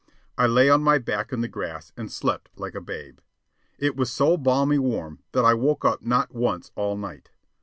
I 0.35 0.47
lay 0.47 0.67
on 0.67 0.81
my 0.81 0.97
back 0.97 1.31
in 1.31 1.41
the 1.41 1.47
grass 1.47 1.91
and 1.95 2.11
slept 2.11 2.49
like 2.55 2.73
a 2.73 2.81
babe. 2.81 3.19
It 3.77 3.95
was 3.95 4.09
so 4.11 4.35
balmy 4.35 4.79
warm 4.79 5.19
that 5.31 5.45
I 5.45 5.53
woke 5.53 5.85
up 5.85 6.01
not 6.01 6.33
once 6.33 6.71
all 6.75 6.97
night. 6.97 7.29